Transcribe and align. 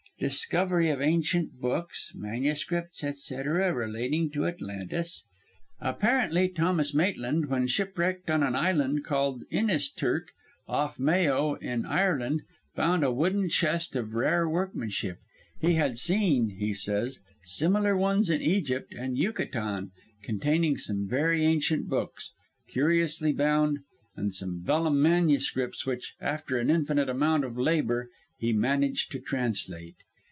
'Discovery 0.21 0.91
of 0.91 1.01
ancient 1.01 1.59
books, 1.59 2.11
manuscripts, 2.13 3.03
etc., 3.03 3.73
relating 3.73 4.29
to 4.29 4.45
Atlantis.' 4.45 5.23
Apparently, 5.79 6.47
Thomas 6.47 6.93
Maitland, 6.93 7.47
when 7.47 7.65
shipwrecked 7.65 8.29
on 8.29 8.43
an 8.43 8.55
island, 8.55 9.03
called 9.03 9.41
Inisturk, 9.51 10.25
off 10.67 10.99
Mayo, 10.99 11.55
in 11.55 11.87
Ireland, 11.87 12.43
found 12.75 13.03
a 13.03 13.11
wooden 13.11 13.49
chest 13.49 13.95
of 13.95 14.13
rare 14.13 14.47
workmanship 14.47 15.17
he 15.59 15.73
had 15.73 15.97
seen, 15.97 16.49
he 16.51 16.71
says, 16.71 17.19
similar 17.41 17.97
ones 17.97 18.29
in 18.29 18.43
Egypt 18.43 18.93
and 18.93 19.17
Yucatan 19.17 19.89
containing 20.21 20.77
some 20.77 21.07
very 21.07 21.43
ancient 21.43 21.89
books 21.89 22.31
curiously 22.69 23.31
bound, 23.33 23.79
and 24.15 24.35
some 24.35 24.61
vellum 24.63 25.01
manuscripts, 25.01 25.87
which, 25.87 26.13
after 26.21 26.59
an 26.59 26.69
infinite 26.69 27.09
amount 27.09 27.43
of 27.43 27.57
labour, 27.57 28.07
he 28.37 28.53
managed 28.53 29.11
to 29.11 29.19
translate. 29.19 29.95